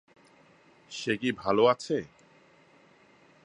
সে 0.91 1.13
কি 1.17 1.29
ভালো 1.31 1.63
আছে? 1.65 1.97